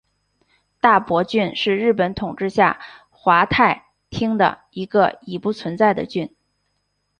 [0.79, 2.79] 大泊郡是日本统治下的
[3.19, 6.35] 桦太厅的一个已不存在的郡。